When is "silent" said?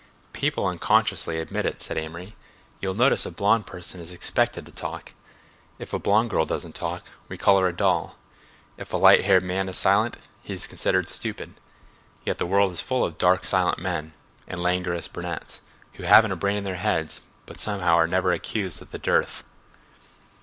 9.77-10.17, 13.45-13.77